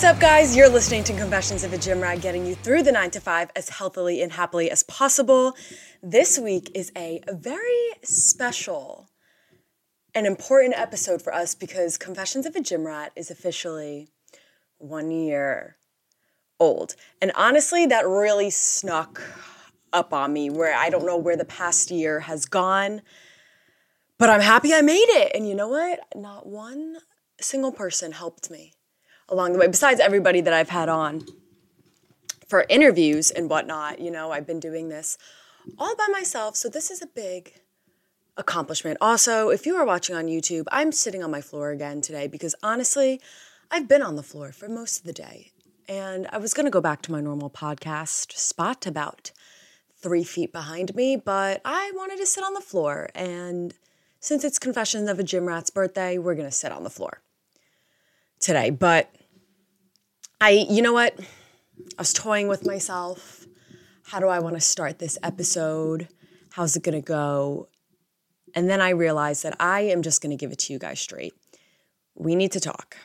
[0.00, 0.56] What's up, guys?
[0.56, 3.50] You're listening to Confessions of a Gym Rat, getting you through the nine to five
[3.54, 5.54] as healthily and happily as possible.
[6.02, 9.10] This week is a very special
[10.14, 14.08] and important episode for us because Confessions of a Gym Rat is officially
[14.78, 15.76] one year
[16.58, 16.96] old.
[17.20, 19.20] And honestly, that really snuck
[19.92, 23.02] up on me where I don't know where the past year has gone,
[24.16, 25.32] but I'm happy I made it.
[25.34, 26.00] And you know what?
[26.16, 26.96] Not one
[27.38, 28.72] single person helped me
[29.30, 31.24] along the way, besides everybody that I've had on
[32.50, 34.00] for interviews and whatnot.
[34.00, 35.16] You know, I've been doing this
[35.78, 36.56] all by myself.
[36.56, 37.54] So this is a big
[38.36, 38.98] accomplishment.
[39.00, 42.54] Also, if you are watching on YouTube, I'm sitting on my floor again today because
[42.62, 43.20] honestly,
[43.70, 45.52] I've been on the floor for most of the day.
[45.88, 49.32] And I was going to go back to my normal podcast spot about
[49.96, 53.10] three feet behind me, but I wanted to sit on the floor.
[53.14, 53.74] And
[54.18, 57.20] since it's Confessions of a Gym Rat's birthday, we're going to sit on the floor
[58.38, 58.70] today.
[58.70, 59.14] But
[60.40, 61.18] I, you know what?
[61.20, 61.24] I
[61.98, 63.46] was toying with myself.
[64.04, 66.08] How do I want to start this episode?
[66.52, 67.68] How's it going to go?
[68.54, 70.98] And then I realized that I am just going to give it to you guys
[70.98, 71.34] straight.
[72.14, 72.96] We need to talk.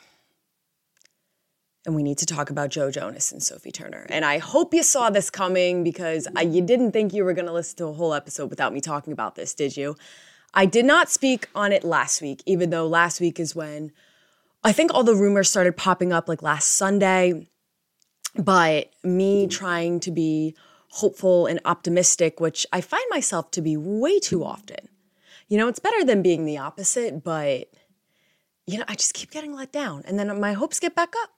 [1.84, 4.06] And we need to talk about Joe Jonas and Sophie Turner.
[4.08, 7.46] And I hope you saw this coming because I, you didn't think you were going
[7.46, 9.94] to listen to a whole episode without me talking about this, did you?
[10.54, 13.92] I did not speak on it last week, even though last week is when
[14.66, 17.46] I think all the rumors started popping up like last Sunday.
[18.34, 19.48] But me mm-hmm.
[19.48, 20.56] trying to be
[20.88, 24.88] hopeful and optimistic, which I find myself to be way too often.
[25.48, 27.68] You know, it's better than being the opposite, but
[28.66, 30.02] you know, I just keep getting let down.
[30.04, 31.30] And then my hopes get back up.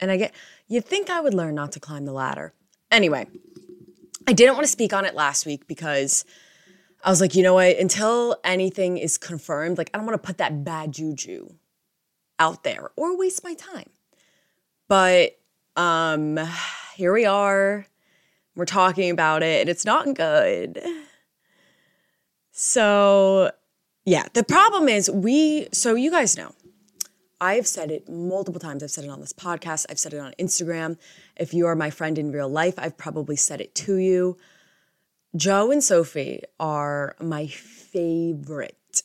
[0.00, 0.34] And I get,
[0.66, 2.52] you'd think I would learn not to climb the ladder.
[2.90, 3.28] Anyway,
[4.26, 6.24] I didn't want to speak on it last week because
[7.04, 7.76] I was like, you know what?
[7.76, 11.50] Until anything is confirmed, like, I don't want to put that bad juju
[12.42, 13.90] out there or waste my time.
[14.88, 15.38] But
[15.76, 16.38] um
[16.96, 17.86] here we are.
[18.54, 20.82] We're talking about it and it's not good.
[22.50, 23.50] So,
[24.04, 26.54] yeah, the problem is we, so you guys know,
[27.40, 28.82] I've said it multiple times.
[28.82, 30.98] I've said it on this podcast, I've said it on Instagram.
[31.36, 34.36] If you are my friend in real life, I've probably said it to you.
[35.34, 39.02] Joe and Sophie are my favorite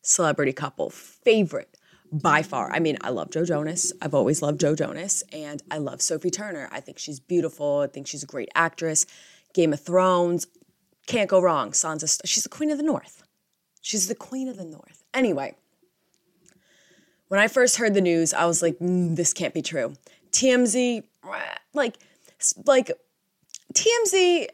[0.00, 1.76] celebrity couple, favorite
[2.12, 2.70] by far.
[2.70, 3.92] I mean, I love Joe Jonas.
[4.02, 6.68] I've always loved Joe Jonas, and I love Sophie Turner.
[6.70, 7.80] I think she's beautiful.
[7.80, 9.06] I think she's a great actress.
[9.54, 10.46] Game of Thrones,
[11.06, 11.72] can't go wrong.
[11.72, 13.22] Sansa, she's the queen of the North.
[13.80, 15.02] She's the queen of the North.
[15.14, 15.56] Anyway,
[17.28, 19.94] when I first heard the news, I was like, mm, this can't be true.
[20.32, 21.02] TMZ,
[21.72, 21.96] like,
[22.66, 22.92] like
[23.74, 24.46] TMZ,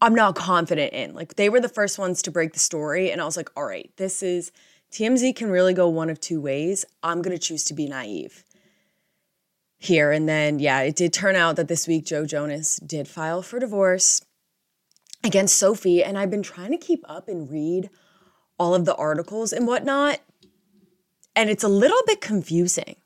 [0.00, 1.14] I'm not confident in.
[1.14, 3.64] Like, they were the first ones to break the story, and I was like, all
[3.64, 4.52] right, this is
[4.92, 6.84] TMZ can really go one of two ways.
[7.02, 8.44] I'm gonna choose to be naive
[9.78, 10.10] here.
[10.10, 13.58] And then, yeah, it did turn out that this week Joe Jonas did file for
[13.58, 14.20] divorce
[15.24, 16.02] against Sophie.
[16.02, 17.88] And I've been trying to keep up and read
[18.58, 20.18] all of the articles and whatnot.
[21.36, 22.96] And it's a little bit confusing,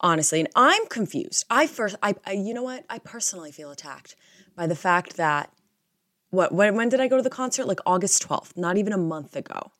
[0.00, 0.40] honestly.
[0.40, 1.46] And I'm confused.
[1.48, 2.84] I first, I, I you know what?
[2.90, 4.14] I personally feel attacked
[4.54, 5.50] by the fact that,
[6.30, 7.66] what, when, when did I go to the concert?
[7.66, 9.72] Like August 12th, not even a month ago.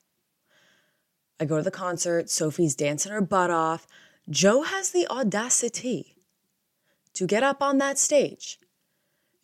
[1.41, 3.87] I go to the concert, Sophie's dancing her butt off.
[4.28, 6.16] Joe has the audacity
[7.15, 8.59] to get up on that stage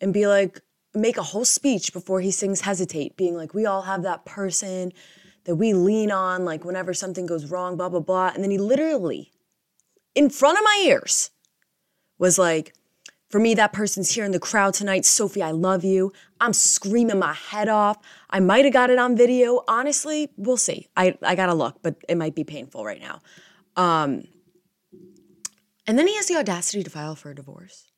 [0.01, 0.61] and be like,
[0.93, 4.91] make a whole speech before he sings Hesitate, being like, we all have that person
[5.45, 8.31] that we lean on, like whenever something goes wrong, blah, blah, blah.
[8.33, 9.31] And then he literally,
[10.15, 11.31] in front of my ears,
[12.17, 12.73] was like,
[13.29, 15.05] for me, that person's here in the crowd tonight.
[15.05, 16.13] Sophie, I love you.
[16.39, 17.97] I'm screaming my head off.
[18.29, 19.63] I might have got it on video.
[19.67, 20.87] Honestly, we'll see.
[20.95, 23.21] I, I gotta look, but it might be painful right now.
[23.75, 24.25] Um,
[25.87, 27.91] and then he has the audacity to file for a divorce.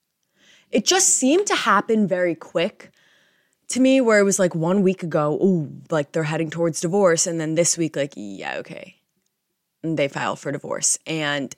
[0.71, 2.91] It just seemed to happen very quick
[3.69, 7.27] to me, where it was like one week ago, oh, like they're heading towards divorce.
[7.27, 8.95] And then this week, like, yeah, okay.
[9.83, 10.97] And they file for divorce.
[11.05, 11.55] And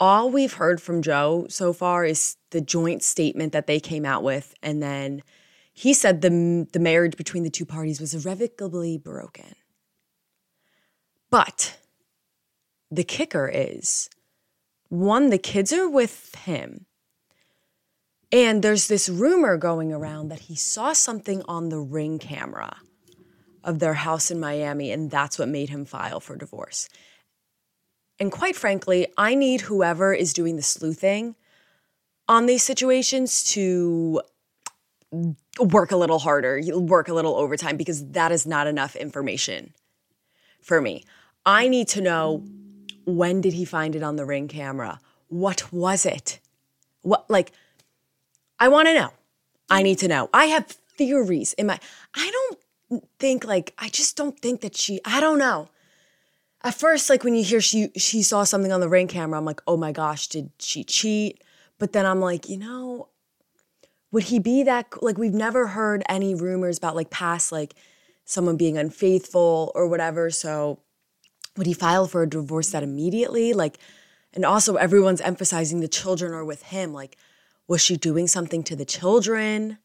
[0.00, 4.22] all we've heard from Joe so far is the joint statement that they came out
[4.22, 4.54] with.
[4.62, 5.22] And then
[5.72, 9.54] he said the, the marriage between the two parties was irrevocably broken.
[11.30, 11.78] But
[12.90, 14.08] the kicker is
[14.88, 16.86] one, the kids are with him.
[18.32, 22.76] And there's this rumor going around that he saw something on the ring camera
[23.62, 26.88] of their house in Miami, and that's what made him file for divorce.
[28.20, 31.34] And quite frankly, I need whoever is doing the sleuthing
[32.28, 34.20] on these situations to
[35.58, 39.72] work a little harder, work a little overtime, because that is not enough information
[40.60, 41.04] for me.
[41.44, 42.44] I need to know
[43.04, 45.00] When did he find it on the ring camera?
[45.28, 46.40] What was it?
[47.02, 47.52] What, like,
[48.58, 49.10] I want to know.
[49.68, 50.28] I need to know.
[50.32, 51.78] I have theories in my,
[52.14, 55.68] I don't think, like, I just don't think that she, I don't know.
[56.62, 59.46] At first, like, when you hear she, she saw something on the ring camera, I'm
[59.46, 61.42] like, oh my gosh, did she cheat?
[61.78, 63.08] But then I'm like, you know,
[64.12, 67.74] would he be that, like, we've never heard any rumors about, like, past, like,
[68.24, 70.30] someone being unfaithful or whatever.
[70.30, 70.80] So
[71.56, 73.52] would he file for a divorce that immediately?
[73.52, 73.78] Like,
[74.32, 76.92] and also everyone's emphasizing the children are with him.
[76.92, 77.16] Like,
[77.66, 79.78] was she doing something to the children?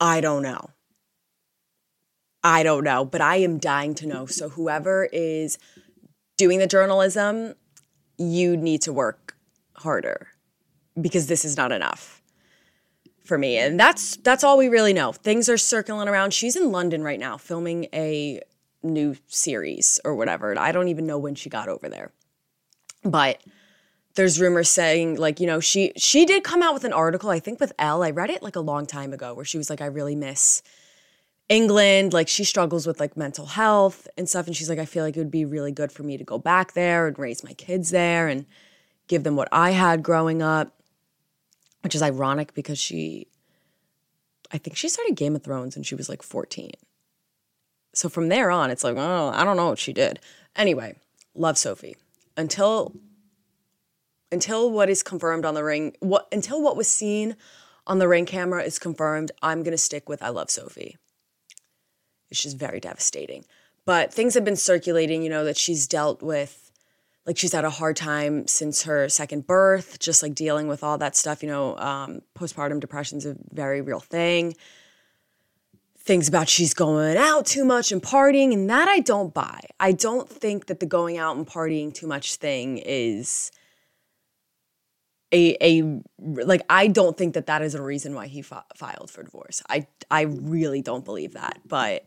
[0.00, 0.70] I don't know.
[2.46, 4.26] I don't know, but I am dying to know.
[4.26, 5.58] So whoever is
[6.36, 7.54] doing the journalism,
[8.18, 9.36] you need to work
[9.74, 10.28] harder
[10.98, 12.22] because this is not enough
[13.24, 13.58] for me.
[13.58, 15.10] And that's that's all we really know.
[15.10, 16.32] Things are circling around.
[16.32, 18.40] She's in London right now filming a
[18.80, 20.56] new series or whatever.
[20.56, 22.12] I don't even know when she got over there.
[23.02, 23.42] But
[24.14, 27.40] there's rumors saying like, you know, she she did come out with an article, I
[27.40, 28.04] think with Elle.
[28.04, 30.62] I read it like a long time ago where she was like I really miss
[31.48, 35.04] England, like she struggles with like mental health and stuff and she's like I feel
[35.04, 37.52] like it would be really good for me to go back there and raise my
[37.52, 38.46] kids there and
[39.06, 40.72] give them what I had growing up.
[41.82, 43.28] Which is ironic because she
[44.50, 46.72] I think she started Game of Thrones when she was like 14.
[47.94, 50.20] So from there on, it's like, oh, I don't know what she did.
[50.54, 50.96] Anyway,
[51.34, 51.96] love Sophie.
[52.36, 52.92] Until
[54.32, 57.36] until what is confirmed on the ring, what until what was seen
[57.86, 60.96] on the ring camera is confirmed, I'm gonna stick with I love Sophie.
[62.30, 63.44] It's just very devastating.
[63.84, 66.62] But things have been circulating, you know, that she's dealt with
[67.26, 70.96] like she's had a hard time since her second birth, just like dealing with all
[70.98, 71.42] that stuff.
[71.42, 74.54] You know, um, postpartum depression is a very real thing
[76.06, 79.60] things about she's going out too much and partying, and that I don't buy.
[79.80, 83.50] I don't think that the going out and partying too much thing is
[85.32, 89.10] a a like I don't think that that is a reason why he fi- filed
[89.10, 89.62] for divorce.
[89.68, 91.58] I I really don't believe that.
[91.66, 92.06] But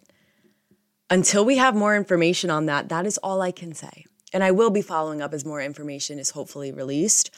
[1.10, 4.06] until we have more information on that, that is all I can say.
[4.32, 7.32] And I will be following up as more information is hopefully released.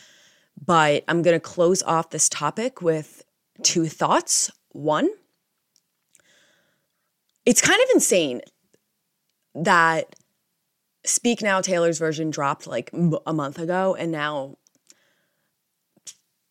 [0.63, 3.23] But I'm going to close off this topic with
[3.63, 4.51] two thoughts.
[4.73, 5.09] One,
[7.45, 8.41] it's kind of insane
[9.55, 10.15] that
[11.03, 12.91] Speak Now Taylor's version dropped like
[13.25, 14.57] a month ago, and now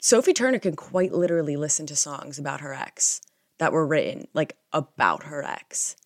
[0.03, 3.21] Sophie Turner can quite literally listen to songs about her ex
[3.59, 5.97] that were written like about her ex.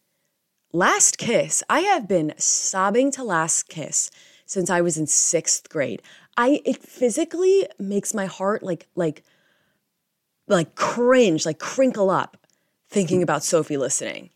[0.75, 4.11] Last Kiss, I have been sobbing to Last Kiss
[4.45, 6.03] since I was in sixth grade.
[6.37, 9.23] I it physically makes my heart like like
[10.49, 12.37] like cringe, like crinkle up
[12.91, 14.31] thinking about Sophie listening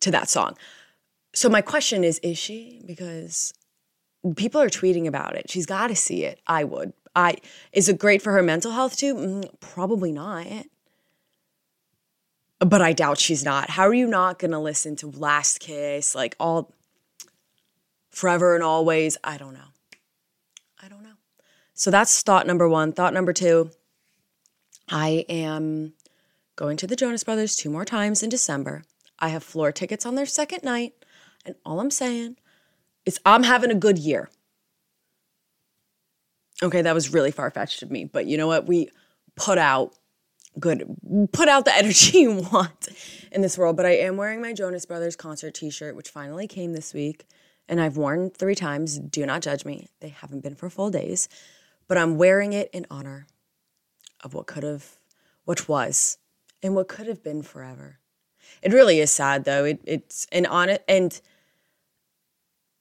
[0.00, 0.54] to that song.
[1.32, 3.54] So my question is is she because
[4.36, 5.50] people are tweeting about it.
[5.50, 6.42] She's got to see it.
[6.46, 6.92] I would.
[7.16, 7.36] I
[7.72, 9.14] is it great for her mental health too?
[9.14, 10.66] Mm, probably not.
[12.60, 13.70] But I doubt she's not.
[13.70, 16.74] How are you not going to listen to Last Kiss like all
[18.10, 19.16] forever and always?
[19.22, 19.60] I don't know.
[20.82, 21.14] I don't know.
[21.74, 22.92] So that's thought number 1.
[22.92, 23.70] Thought number 2.
[24.90, 25.92] I am
[26.56, 28.82] going to the Jonas Brothers two more times in December.
[29.20, 30.94] I have floor tickets on their second night.
[31.44, 32.36] And all I'm saying
[33.06, 34.28] is I'm having a good year.
[36.62, 38.66] Okay, that was really far fetched of me, but you know what?
[38.66, 38.90] We
[39.36, 39.94] put out
[40.58, 40.84] good,
[41.32, 42.88] put out the energy you want
[43.32, 43.76] in this world.
[43.76, 47.26] But I am wearing my Jonas Brothers concert t shirt, which finally came this week.
[47.68, 48.98] And I've worn three times.
[48.98, 49.88] Do not judge me.
[50.00, 51.28] They haven't been for full days.
[51.86, 53.26] But I'm wearing it in honor
[54.22, 54.96] of what could have,
[55.44, 56.18] what was,
[56.62, 57.98] and what could have been forever.
[58.62, 59.64] It really is sad though.
[59.64, 61.20] It it's and on it and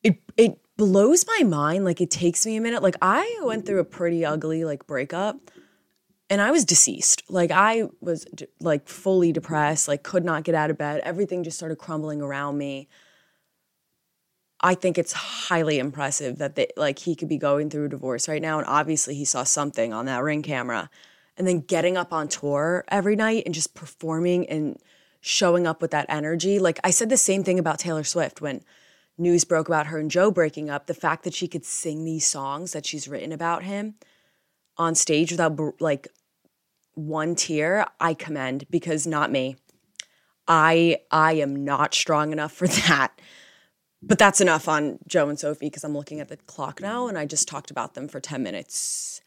[0.04, 1.86] it it blows my mind.
[1.86, 2.82] Like it takes me a minute.
[2.82, 5.52] Like I went through a pretty ugly like breakup
[6.30, 7.24] and I was deceased.
[7.30, 8.26] Like I was
[8.60, 11.02] like fully depressed, like could not get out of bed.
[11.04, 12.88] Everything just started crumbling around me.
[14.60, 18.28] I think it's highly impressive that they, like he could be going through a divorce
[18.28, 20.90] right now and obviously he saw something on that ring camera
[21.38, 24.78] and then getting up on tour every night and just performing and
[25.22, 26.58] showing up with that energy.
[26.58, 28.64] Like I said the same thing about Taylor Swift when
[29.18, 30.88] news broke about her and Joe breaking up.
[30.88, 33.96] The fact that she could sing these songs that she's written about him
[34.78, 36.08] on stage without like
[36.98, 39.56] one tear, I commend because not me.
[40.48, 43.20] I I am not strong enough for that.
[44.02, 47.18] But that's enough on Joe and Sophie because I'm looking at the clock now and
[47.18, 49.22] I just talked about them for 10 minutes.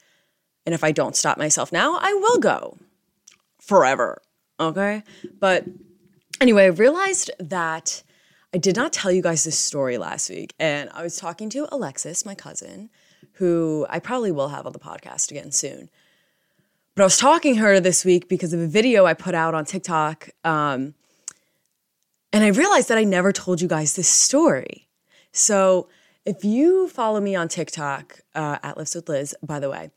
[0.64, 2.78] And if I don't stop myself now, I will go
[3.58, 4.22] forever.
[4.60, 5.02] Okay?
[5.40, 5.64] But
[6.40, 8.02] Anyway, I realized that
[8.54, 10.54] I did not tell you guys this story last week.
[10.58, 12.88] And I was talking to Alexis, my cousin,
[13.34, 15.90] who I probably will have on the podcast again soon.
[17.00, 19.54] But I was talking to her this week because of a video I put out
[19.54, 20.28] on TikTok.
[20.44, 20.92] Um,
[22.30, 24.86] and I realized that I never told you guys this story.
[25.32, 25.88] So
[26.26, 29.90] if you follow me on TikTok uh, at Lifts with Liz, by the way,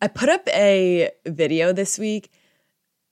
[0.00, 2.32] I put up a video this week.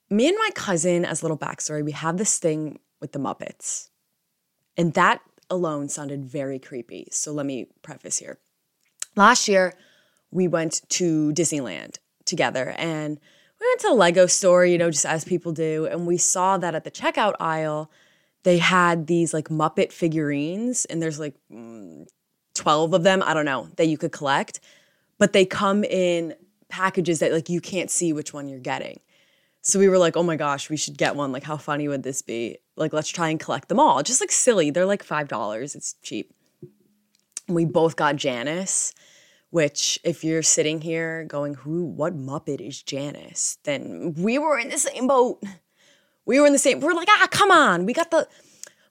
[0.09, 3.91] Me and my cousin, as a little backstory, we have this thing with the Muppets.
[4.75, 5.21] And that
[5.51, 7.09] alone sounded very creepy.
[7.11, 8.39] So let me preface here.
[9.15, 9.75] Last year,
[10.31, 13.19] we went to Disneyland together and
[13.65, 15.87] we went to a Lego store, you know, just as people do.
[15.87, 17.89] And we saw that at the checkout aisle,
[18.43, 22.05] they had these like Muppet figurines, and there's like mm,
[22.53, 24.59] 12 of them, I don't know, that you could collect,
[25.17, 26.35] but they come in
[26.69, 28.99] packages that like you can't see which one you're getting.
[29.61, 31.31] So we were like, oh my gosh, we should get one.
[31.31, 32.59] Like, how funny would this be?
[32.75, 34.03] Like, let's try and collect them all.
[34.03, 34.69] Just like silly.
[34.69, 35.75] They're like $5.
[35.75, 36.31] It's cheap.
[37.47, 38.93] We both got Janice,
[39.55, 43.57] which if you're sitting here going, who, what Muppet is Janice?
[43.63, 45.41] Then we were in the same boat.
[46.25, 47.85] We were in the same, we're like, ah, come on.
[47.85, 48.27] We got the,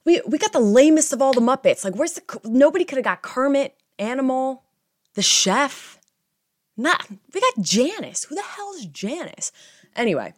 [0.06, 1.84] we, we got the lamest of all the Muppets.
[1.84, 4.62] Like, where's the, nobody could have got Kermit, Animal,
[5.12, 5.98] the chef.
[6.78, 8.24] Not, we got Janice.
[8.24, 9.52] Who the hell is Janice?
[9.94, 10.32] Anyway,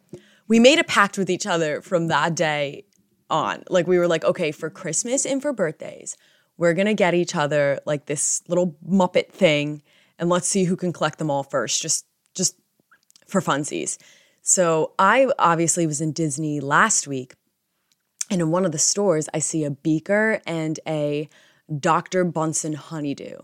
[0.48, 2.84] we made a pact with each other from that day
[3.30, 3.62] on.
[3.68, 6.16] Like, we were like, okay, for Christmas and for birthdays,
[6.56, 9.82] we're gonna get each other like this little Muppet thing,
[10.18, 12.56] and let's see who can collect them all first, just just
[13.26, 13.98] for funsies.
[14.42, 17.34] So I obviously was in Disney last week,
[18.30, 21.28] and in one of the stores, I see a beaker and a
[21.80, 22.24] Dr.
[22.24, 23.38] Bunsen honeydew,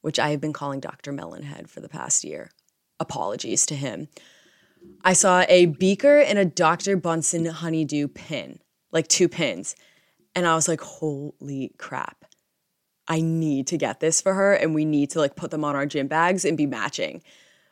[0.00, 1.12] which I have been calling Dr.
[1.12, 2.50] Melonhead for the past year.
[2.98, 4.08] Apologies to him.
[5.04, 6.96] I saw a beaker and a Dr.
[6.96, 8.58] Bunsen honeydew pin,
[8.90, 9.76] like two pins.
[10.34, 12.25] And I was like, holy crap.
[13.08, 15.76] I need to get this for her and we need to like put them on
[15.76, 17.22] our gym bags and be matching.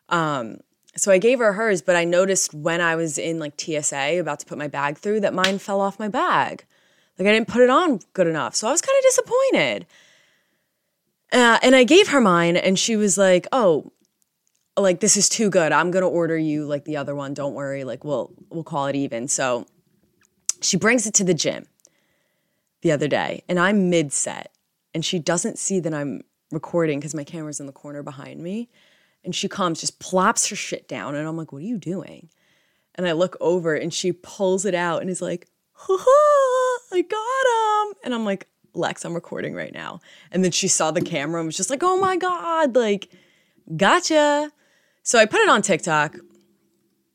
[0.08, 0.58] Um,
[0.96, 4.40] so I gave her hers, but I noticed when I was in like TSA about
[4.40, 6.64] to put my bag through that mine fell off my bag.
[7.18, 8.54] Like I didn't put it on good enough.
[8.54, 9.86] So I was kind of disappointed.
[11.32, 13.92] Uh, and I gave her mine and she was like, "Oh,
[14.76, 15.72] like this is too good.
[15.72, 17.34] I'm to order you like the other one.
[17.34, 17.82] Don't worry.
[17.82, 19.66] Like we'll we'll call it even." So
[20.60, 21.66] she brings it to the gym
[22.82, 24.53] the other day and I'm mid set
[24.94, 28.70] and she doesn't see that I'm recording cuz my camera's in the corner behind me.
[29.24, 31.14] And she comes, just plops her shit down.
[31.14, 32.28] And I'm like, what are you doing?
[32.94, 35.48] And I look over and she pulls it out and is like,
[35.88, 37.94] I got him.
[38.04, 40.00] And I'm like, Lex, I'm recording right now.
[40.30, 43.08] And then she saw the camera and was just like, oh my God, like,
[43.76, 44.50] gotcha.
[45.02, 46.16] So I put it on TikTok.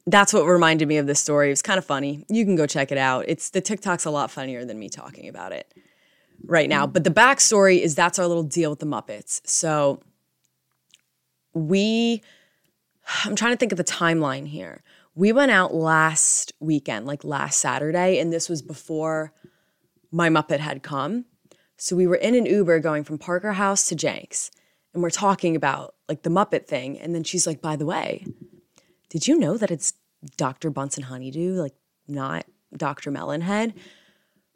[0.05, 1.48] That's what reminded me of this story.
[1.48, 2.25] It was kind of funny.
[2.29, 3.25] You can go check it out.
[3.27, 5.71] It's the TikTok's a lot funnier than me talking about it
[6.46, 6.86] right now.
[6.86, 6.93] Mm-hmm.
[6.93, 9.41] But the backstory is that's our little deal with the Muppets.
[9.46, 10.01] So
[11.53, 12.22] we,
[13.25, 14.84] I'm trying to think of the timeline here.
[15.15, 19.34] We went out last weekend, like last Saturday, and this was before
[20.12, 21.25] my Muppet had come.
[21.77, 24.51] So we were in an Uber going from Parker House to Jenks,
[24.93, 27.00] and we're talking about like the Muppet thing.
[27.00, 28.25] And then she's like, by the way,
[29.10, 29.93] did you know that it's
[30.38, 30.69] Dr.
[30.69, 31.75] Bunsen Honeydew, like
[32.08, 33.12] not Dr.
[33.12, 33.74] Melonhead?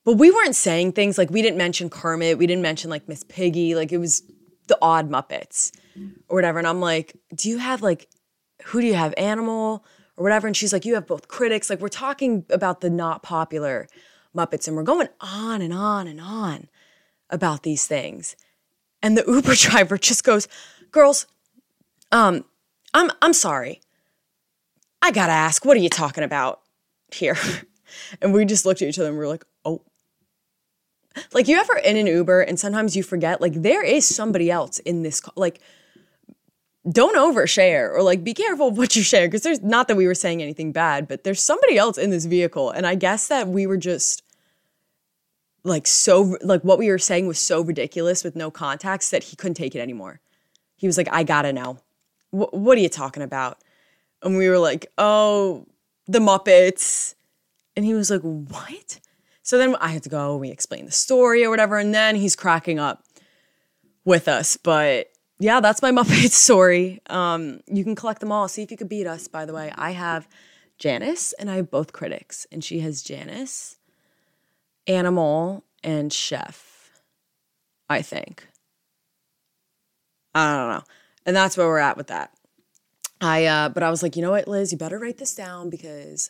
[0.05, 3.23] But we weren't saying things like we didn't mention Kermit, we didn't mention like Miss
[3.23, 4.23] Piggy, like it was
[4.67, 5.71] the odd Muppets
[6.27, 6.59] or whatever.
[6.59, 8.09] And I'm like, do you have like,
[8.65, 9.85] who do you have, Animal
[10.17, 10.47] or whatever?
[10.47, 11.69] And she's like, you have both critics.
[11.69, 13.87] Like, we're talking about the not popular
[14.35, 16.67] Muppets and we're going on and on and on
[17.29, 18.35] about these things.
[19.01, 20.47] And the Uber driver just goes,
[20.91, 21.27] girls,
[22.11, 22.45] um,
[22.93, 23.81] I'm, I'm sorry.
[25.01, 26.61] I gotta ask, what are you talking about
[27.13, 27.37] here?
[28.21, 29.45] and we just looked at each other and we are like,
[31.33, 34.79] like you ever in an Uber and sometimes you forget like there is somebody else
[34.79, 35.33] in this car.
[35.35, 35.59] like
[36.89, 40.05] don't overshare or like be careful of what you share because there's not that we
[40.05, 43.47] were saying anything bad, but there's somebody else in this vehicle and I guess that
[43.47, 44.23] we were just
[45.63, 49.35] like so like what we were saying was so ridiculous with no context that he
[49.35, 50.19] couldn't take it anymore.
[50.75, 51.79] He was like, "I got to know.
[52.31, 53.59] what are you talking about?"
[54.21, 55.65] And we were like, "Oh,
[56.07, 57.15] the Muppets."
[57.75, 58.99] And he was like, "What?"
[59.43, 62.35] So then I had to go, we explain the story or whatever, and then he's
[62.35, 63.03] cracking up
[64.05, 64.57] with us.
[64.57, 65.07] But
[65.37, 67.01] yeah, that's my Muppet story.
[67.09, 68.47] Um, you can collect them all.
[68.47, 69.71] See if you could beat us, by the way.
[69.75, 70.27] I have
[70.79, 73.77] Janice and I have both critics, and she has Janice,
[74.87, 76.91] Animal, and Chef,
[77.89, 78.47] I think.
[80.33, 80.83] I don't know.
[81.25, 82.31] And that's where we're at with that.
[83.21, 85.69] I uh, but I was like, you know what, Liz, you better write this down
[85.69, 86.29] because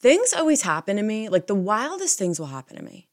[0.00, 1.28] things always happen to me.
[1.28, 3.08] Like the wildest things will happen to me.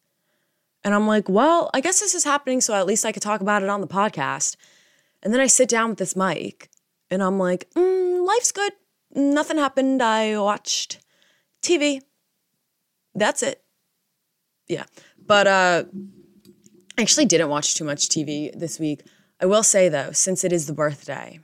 [0.83, 3.41] And I'm like, well, I guess this is happening, so at least I could talk
[3.41, 4.55] about it on the podcast.
[5.23, 6.69] And then I sit down with this mic
[7.09, 8.73] and I'm like, mm, life's good.
[9.15, 10.03] Nothing happened.
[10.03, 10.99] I watched
[11.63, 12.01] TV.
[13.15, 13.63] That's it.
[14.67, 14.85] Yeah.
[15.25, 15.83] But uh
[16.97, 19.01] I actually didn't watch too much TV this week.
[19.41, 21.39] I will say though, since it is the birthday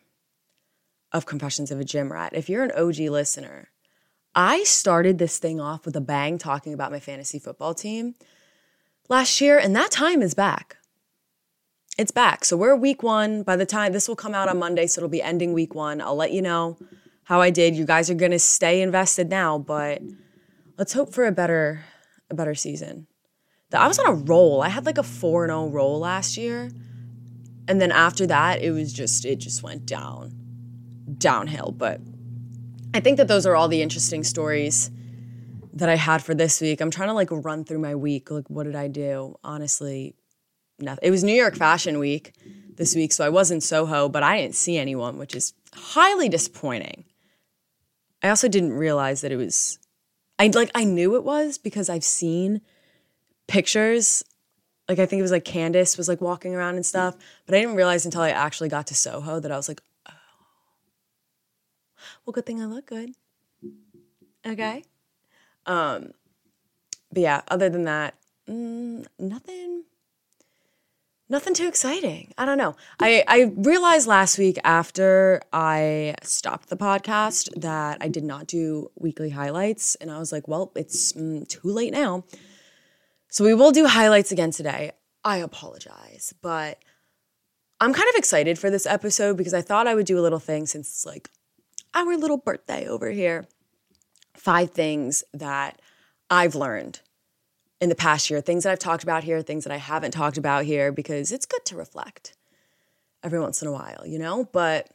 [1.12, 3.71] of Confessions of a Gym Rat, if you're an OG listener,
[4.34, 8.16] I started this thing off with a bang talking about my fantasy football team
[9.10, 10.78] last year, and that time is back.
[11.98, 12.46] It's back.
[12.46, 13.44] So we're week one.
[13.44, 16.02] By the time this will come out on Monday, so it'll be ending week one.
[16.02, 16.78] I'll let you know
[17.26, 17.76] how I did.
[17.76, 20.02] You guys are gonna stay invested now, but
[20.78, 21.84] let's hope for a better
[22.30, 23.08] a better season.
[23.74, 24.62] I was on a roll.
[24.62, 26.72] I had like a 4 0 roll last year.
[27.68, 30.34] And then after that, it was just, it just went down,
[31.18, 31.74] downhill.
[31.78, 32.02] But
[32.94, 34.92] I think that those are all the interesting stories
[35.74, 36.82] that I had for this week.
[36.82, 38.30] I'm trying to like run through my week.
[38.30, 39.38] Like, what did I do?
[39.44, 40.16] Honestly,
[40.80, 41.08] nothing.
[41.08, 42.34] It was New York Fashion Week
[42.76, 46.28] this week, so I was in Soho, but I didn't see anyone, which is highly
[46.28, 47.06] disappointing.
[48.22, 49.80] I also didn't realize that it was
[50.38, 52.62] I like I knew it was because I've seen
[53.48, 54.24] pictures.
[54.90, 57.60] Like I think it was like Candace was like walking around and stuff, but I
[57.60, 59.82] didn't realize until I actually got to Soho that I was like,
[62.26, 63.12] well, good thing I look good.
[64.46, 64.84] Okay.
[65.66, 66.12] Um,
[67.12, 68.16] but yeah, other than that,
[68.48, 69.84] mm, nothing
[71.32, 72.34] nothing too exciting.
[72.38, 72.76] I don't know.
[73.00, 78.92] I, I realized last week after I stopped the podcast that I did not do
[79.00, 79.96] weekly highlights.
[79.96, 82.26] And I was like, well, it's mm, too late now.
[83.30, 84.92] So we will do highlights again today.
[85.24, 86.84] I apologize, but
[87.80, 90.40] I'm kind of excited for this episode because I thought I would do a little
[90.40, 91.30] thing since it's like
[91.94, 93.48] our little birthday over here.
[94.36, 95.82] Five things that
[96.30, 97.02] I've learned
[97.80, 100.38] in the past year, things that I've talked about here, things that I haven't talked
[100.38, 102.36] about here, because it's good to reflect
[103.24, 104.46] every once in a while, you know?
[104.52, 104.90] But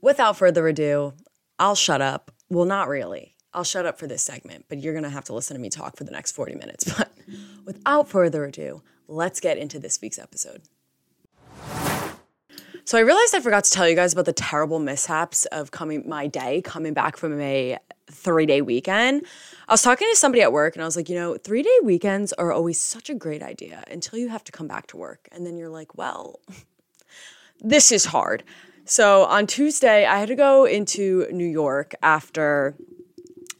[0.00, 1.14] without further ado,
[1.58, 2.30] I'll shut up.
[2.48, 3.36] Well, not really.
[3.52, 5.96] I'll shut up for this segment, but you're gonna have to listen to me talk
[5.96, 6.92] for the next 40 minutes.
[6.98, 7.12] But
[7.64, 10.62] without further ado, let's get into this week's episode.
[12.90, 16.08] So I realized I forgot to tell you guys about the terrible mishaps of coming
[16.08, 17.78] my day coming back from a
[18.10, 19.24] three day weekend.
[19.68, 21.78] I was talking to somebody at work and I was like, you know, three day
[21.84, 25.28] weekends are always such a great idea until you have to come back to work.
[25.30, 26.40] And then you're like, well,
[27.60, 28.42] this is hard.
[28.86, 32.74] So on Tuesday, I had to go into New York after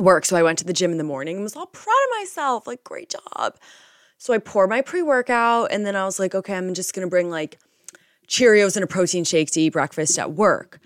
[0.01, 0.25] work.
[0.25, 2.67] So I went to the gym in the morning and was all proud of myself,
[2.67, 3.55] like, great job.
[4.19, 7.07] So I poured my pre workout and then I was like, okay, I'm just gonna
[7.07, 7.61] bring like
[8.31, 10.81] Cheerios and a protein shake to eat breakfast at work.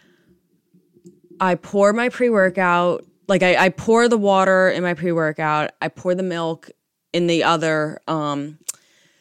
[1.38, 5.88] I pour my pre workout like I, I pour the water in my pre-workout i
[5.88, 6.70] pour the milk
[7.12, 8.59] in the other um,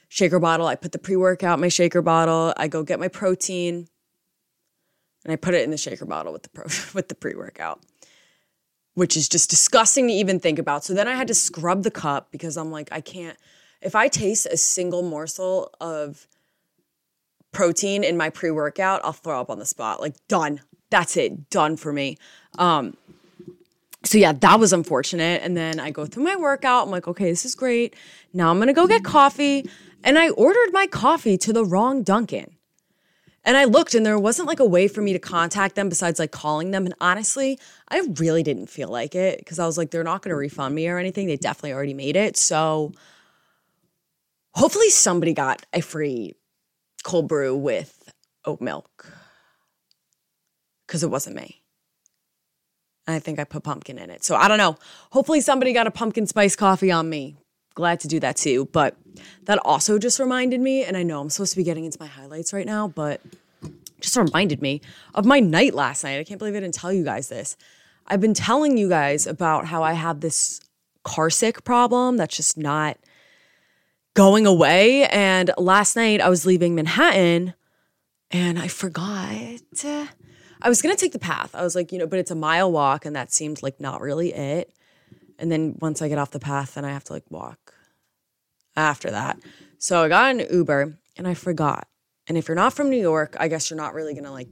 [0.10, 3.88] shaker bottle i put the pre-workout in my shaker bottle i go get my protein
[5.24, 7.82] and i put it in the shaker bottle with the pro with the pre-workout
[8.96, 11.92] which is just disgusting to even think about so then i had to scrub the
[11.92, 13.38] cup because i'm like i can't
[13.82, 16.28] if i taste a single morsel of
[17.54, 21.78] protein in my pre-workout i'll throw up on the spot like done that's it done
[21.78, 22.18] for me
[22.60, 22.96] um,
[24.06, 25.42] so yeah, that was unfortunate.
[25.44, 26.86] And then I go through my workout.
[26.86, 27.96] I'm like, okay, this is great.
[28.34, 29.70] Now I'm gonna go get coffee.
[30.04, 32.56] And I ordered my coffee to the wrong Dunkin'.
[33.46, 36.20] And I looked and there wasn't like a way for me to contact them besides
[36.20, 36.86] like calling them.
[36.86, 40.36] And honestly, I really didn't feel like it because I was like, they're not gonna
[40.36, 41.28] refund me or anything.
[41.28, 42.36] They definitely already made it.
[42.36, 42.92] So
[44.54, 46.36] hopefully somebody got a free
[47.04, 48.12] cold brew with
[48.46, 49.08] oat milk
[50.88, 51.62] because it wasn't me.
[53.08, 54.24] I think I put pumpkin in it.
[54.24, 54.78] So I don't know.
[55.12, 57.36] Hopefully somebody got a pumpkin spice coffee on me.
[57.76, 58.70] Glad to do that too.
[58.72, 58.96] But
[59.44, 62.08] that also just reminded me, and I know I'm supposed to be getting into my
[62.08, 63.20] highlights right now, but
[64.00, 64.82] just reminded me
[65.16, 66.20] of my night last night.
[66.20, 67.58] I can't believe I didn't tell you guys this.
[68.08, 70.60] I've been telling you guys about how I have this
[71.04, 72.98] car sick problem that's just not
[74.14, 75.06] going away.
[75.06, 77.54] And last night I was leaving Manhattan
[78.32, 79.62] and I forgot.
[79.86, 81.54] I was gonna take the path.
[81.54, 84.02] I was like, you know, but it's a mile walk, and that seemed like not
[84.02, 84.74] really it.
[85.38, 87.74] And then once I get off the path, then I have to like walk
[88.76, 89.40] after that.
[89.78, 91.88] So I got an Uber and I forgot.
[92.28, 94.48] And if you're not from New York, I guess you're not really gonna like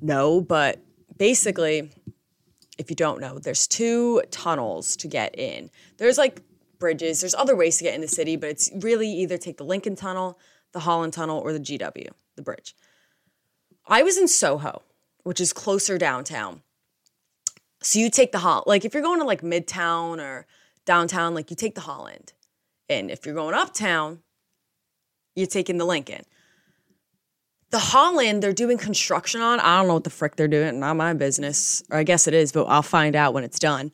[0.00, 0.40] know.
[0.40, 0.82] But
[1.16, 1.90] basically,
[2.78, 5.70] if you don't know, there's two tunnels to get in.
[5.98, 6.40] There's like
[6.78, 7.20] bridges.
[7.20, 9.96] There's other ways to get in the city, but it's really either take the Lincoln
[9.96, 10.38] Tunnel,
[10.72, 12.74] the Holland Tunnel, or the GW, the bridge.
[13.86, 14.82] I was in Soho,
[15.22, 16.62] which is closer downtown.
[17.82, 20.46] So you take the Holland, like if you're going to like Midtown or
[20.84, 22.32] downtown, like you take the Holland.
[22.88, 24.20] And if you're going uptown,
[25.36, 26.24] you're taking the Lincoln.
[27.70, 29.60] The Holland, they're doing construction on.
[29.60, 30.80] I don't know what the frick they're doing.
[30.80, 31.82] Not my business.
[31.90, 33.92] Or I guess it is, but I'll find out when it's done.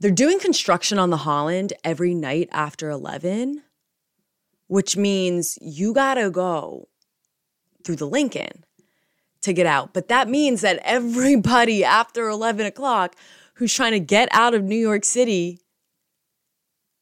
[0.00, 3.62] They're doing construction on the Holland every night after 11,
[4.66, 6.88] which means you got to go
[7.84, 8.64] through the Lincoln
[9.42, 9.94] to get out.
[9.94, 13.14] But that means that everybody after 11 o'clock
[13.54, 15.60] who's trying to get out of New York City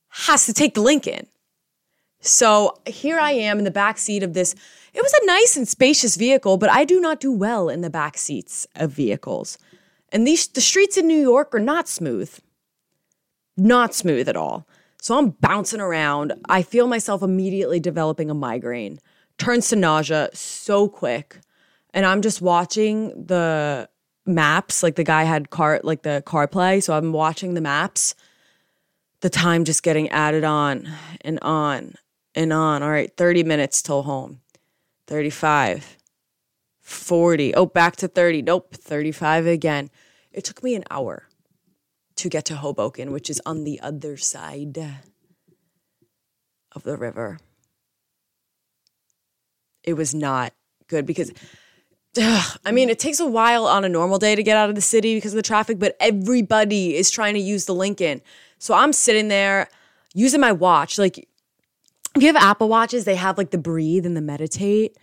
[0.09, 1.27] has to take the Lincoln.
[2.21, 4.55] So here I am in the back seat of this.
[4.93, 7.91] It was a nice and spacious vehicle, but I do not do well in the
[7.91, 9.59] back seats of vehicles.
[10.11, 12.39] And these the streets in New York are not smooth.
[13.57, 14.67] Not smooth at all.
[15.01, 16.33] So I'm bouncing around.
[16.49, 19.01] I feel myself immediately developing a migraine.
[19.37, 21.41] Turns to nausea so quick.
[21.93, 23.89] And I'm just watching the
[24.25, 24.83] maps.
[24.83, 26.81] Like the guy had car like the car play.
[26.81, 28.15] So I'm watching the maps.
[29.21, 30.89] The time just getting added on
[31.21, 31.95] and on
[32.35, 32.83] and on.
[32.83, 34.41] All right, 30 minutes till home.
[35.09, 35.97] 35,
[36.81, 37.55] 40.
[37.55, 38.43] Oh, back to 30.
[38.43, 39.91] Nope, 35 again.
[40.31, 41.29] It took me an hour
[42.17, 44.79] to get to Hoboken, which is on the other side
[46.75, 47.39] of the river.
[49.85, 50.53] It was not
[50.87, 51.33] good because,
[52.21, 54.75] ugh, I mean, it takes a while on a normal day to get out of
[54.75, 58.23] the city because of the traffic, but everybody is trying to use the Lincoln.
[58.59, 59.69] So I'm sitting there
[60.15, 60.99] using my watch.
[60.99, 61.19] Like,
[62.15, 64.97] if you have Apple Watches, they have like the breathe and the meditate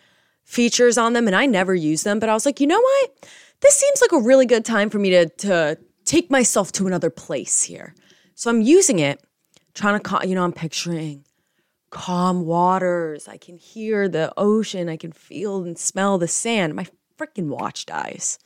[0.44, 2.20] features on them, and I never use them.
[2.20, 3.28] But I was like, you know what?
[3.62, 5.78] This seems like a really good time for me to to
[6.10, 7.94] take myself to another place here.
[8.34, 9.24] So I'm using it,
[9.76, 11.24] trying to, you know, I'm picturing
[11.92, 13.28] calm waters.
[13.28, 14.90] I can hear the ocean.
[14.90, 16.74] I can feel and smell the sand.
[16.74, 16.88] My
[17.20, 18.40] freaking watch dies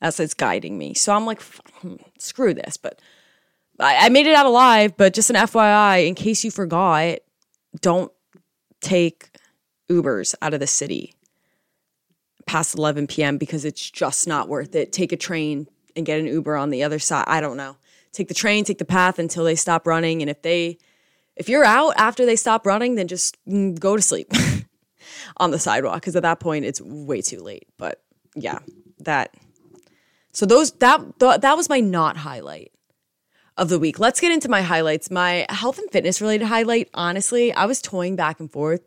[0.00, 0.94] as it's guiding me.
[0.94, 2.78] So I'm like, hmm, screw this.
[2.78, 3.02] But
[3.78, 4.96] I, I made it out alive.
[4.96, 7.18] But just an FYI, in case you forgot,
[7.82, 8.10] don't
[8.80, 9.28] take
[9.90, 11.12] Ubers out of the city
[12.46, 13.36] past 11 p.m.
[13.36, 14.90] because it's just not worth it.
[14.90, 17.24] Take a train and get an Uber on the other side.
[17.26, 17.76] I don't know.
[18.12, 20.22] Take the train, take the path until they stop running.
[20.22, 20.78] And if they,
[21.36, 24.32] if you're out after they stop running, then just mm, go to sleep
[25.36, 27.68] on the sidewalk because at that point it's way too late.
[27.76, 28.00] But
[28.34, 28.60] yeah,
[29.00, 29.34] that.
[30.32, 32.72] So those that that was my not highlight
[33.56, 33.98] of the week.
[33.98, 35.10] Let's get into my highlights.
[35.10, 38.82] My health and fitness related highlight, honestly, I was toying back and forth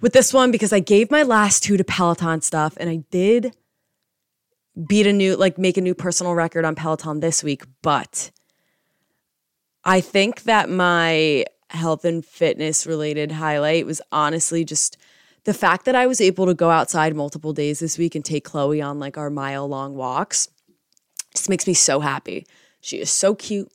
[0.00, 3.54] with this one because I gave my last two to Peloton stuff and I did
[4.84, 7.64] beat a new, like make a new personal record on Peloton this week.
[7.82, 8.30] But
[9.84, 14.96] I think that my health and fitness related highlight was honestly just
[15.44, 18.44] the fact that I was able to go outside multiple days this week and take
[18.44, 20.48] Chloe on like our mile long walks.
[21.32, 22.46] This makes me so happy.
[22.80, 23.70] She is so cute.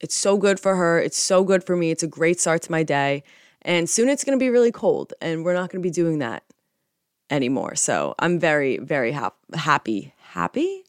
[0.00, 1.00] It's so good for her.
[1.00, 1.90] It's so good for me.
[1.90, 3.22] It's a great start to my day.
[3.62, 6.20] And soon it's going to be really cold, and we're not going to be doing
[6.20, 6.44] that
[7.30, 7.74] anymore.
[7.74, 10.12] So I'm very, very ha- happy.
[10.36, 10.84] Happy?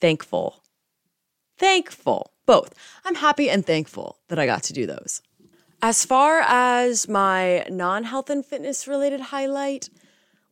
[0.00, 0.62] Thankful.
[1.58, 2.30] Thankful.
[2.46, 2.72] Both.
[3.04, 5.22] I'm happy and thankful that I got to do those.
[5.82, 9.90] As far as my non health and fitness related highlight,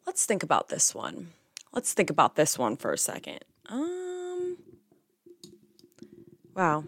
[0.05, 1.29] let's think about this one.
[1.73, 3.39] Let's think about this one for a second.
[3.69, 4.57] Um,
[6.57, 6.83] Wow.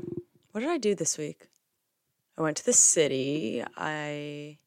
[0.51, 1.47] What did I do this week?
[2.37, 3.63] I went to the city.
[3.77, 4.59] I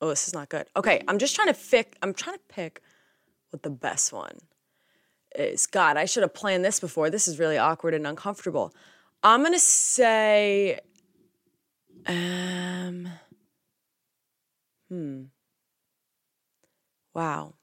[0.00, 0.66] Oh, this is not good.
[0.76, 2.80] Okay, I'm just trying to pick I'm trying to pick
[3.50, 4.38] what the best one
[5.36, 5.66] is.
[5.66, 7.10] God, I should have planned this before.
[7.10, 8.74] This is really awkward and uncomfortable.
[9.22, 10.80] I'm going to say
[12.06, 13.08] um
[14.88, 15.22] hmm.
[17.14, 17.54] Wow.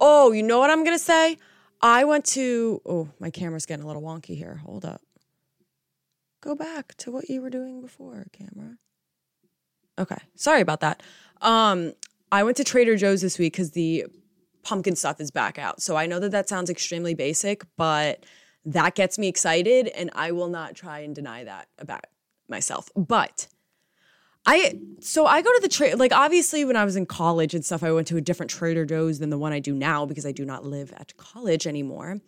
[0.00, 1.36] Oh, you know what I'm going to say?
[1.82, 4.62] I went to, oh, my camera's getting a little wonky here.
[4.64, 5.02] Hold up.
[6.40, 8.78] Go back to what you were doing before, camera.
[9.98, 10.16] Okay.
[10.36, 11.02] Sorry about that.
[11.42, 11.92] Um,
[12.32, 14.06] I went to Trader Joe's this week because the
[14.66, 15.80] pumpkin stuff is back out.
[15.80, 18.26] So I know that that sounds extremely basic, but
[18.64, 22.04] that gets me excited and I will not try and deny that about
[22.48, 22.90] myself.
[22.96, 23.46] But
[24.44, 27.64] I so I go to the trade like obviously when I was in college and
[27.64, 30.26] stuff I went to a different Trader Joe's than the one I do now because
[30.26, 32.20] I do not live at college anymore.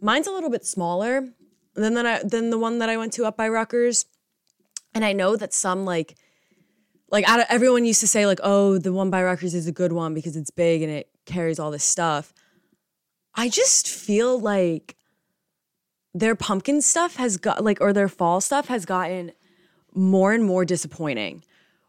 [0.00, 1.28] Mine's a little bit smaller
[1.74, 4.06] than that I than the one that I went to up by Rutgers.
[4.94, 6.16] And I know that some like
[7.10, 10.14] like everyone used to say like oh the one by Rutgers is a good one
[10.14, 12.32] because it's big and it carries all this stuff.
[13.34, 14.96] I just feel like
[16.14, 19.32] their pumpkin stuff has got like or their fall stuff has gotten
[19.94, 21.44] more and more disappointing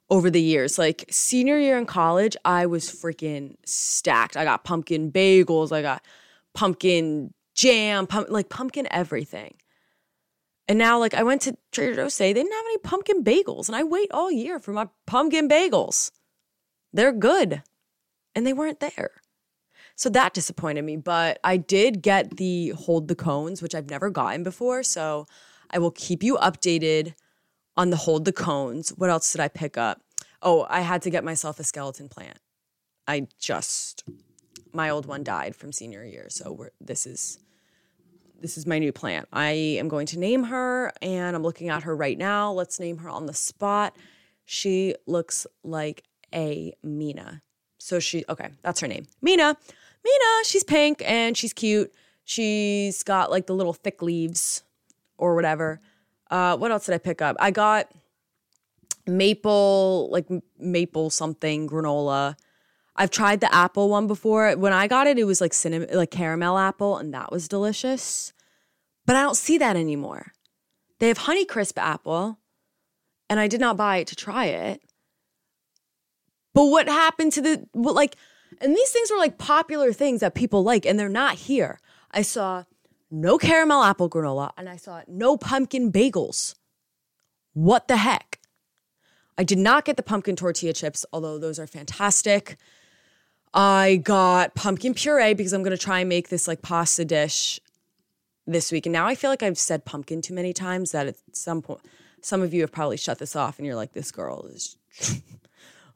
[0.09, 0.77] over the years.
[0.77, 4.35] Like senior year in college, I was freaking stacked.
[4.35, 6.03] I got pumpkin bagels, I got
[6.53, 9.55] pumpkin jam, pump, like pumpkin everything.
[10.67, 13.69] And now, like, I went to Trader Joe's they didn't have any pumpkin bagels.
[13.69, 16.11] And I wait all year for my pumpkin bagels.
[16.91, 17.63] They're good.
[18.35, 19.11] And they weren't there.
[19.97, 20.95] So that disappointed me.
[20.95, 24.83] But I did get the hold the cones, which I've never gotten before.
[24.83, 25.25] So
[25.69, 27.15] I will keep you updated
[27.75, 28.89] on the hold the cones.
[28.89, 30.01] What else did I pick up?
[30.41, 32.37] Oh, I had to get myself a skeleton plant.
[33.07, 34.03] I just,
[34.71, 36.27] my old one died from senior year.
[36.29, 37.39] So this is
[38.39, 39.27] this is my new plant.
[39.33, 42.51] I am going to name her and I'm looking at her right now.
[42.51, 43.95] Let's name her on the spot.
[44.45, 47.41] She looks like a Mina.
[47.79, 49.07] So she, okay, that's her name.
[49.23, 49.57] Mina.
[50.03, 51.93] Mina, she's pink and she's cute.
[52.23, 54.63] She's got like the little thick leaves
[55.17, 55.79] or whatever.
[56.29, 57.35] Uh, what else did I pick up?
[57.39, 57.91] I got
[59.05, 60.27] maple, like
[60.59, 62.35] maple something granola.
[62.95, 64.51] I've tried the apple one before.
[64.53, 68.33] When I got it, it was like cinnamon, like caramel apple, and that was delicious.
[69.05, 70.33] But I don't see that anymore.
[70.99, 72.39] They have Honey Crisp apple,
[73.29, 74.81] and I did not buy it to try it.
[76.53, 78.15] But what happened to the what like?
[78.59, 81.79] And these things were like popular things that people like, and they're not here.
[82.11, 82.63] I saw
[83.11, 86.55] no caramel apple granola, and I saw no pumpkin bagels.
[87.53, 88.39] What the heck?
[89.37, 92.57] I did not get the pumpkin tortilla chips, although those are fantastic.
[93.53, 97.59] I got pumpkin puree because I'm going to try and make this like pasta dish
[98.45, 98.85] this week.
[98.85, 101.81] And now I feel like I've said pumpkin too many times that at some point,
[102.21, 104.77] some of you have probably shut this off and you're like, this girl is,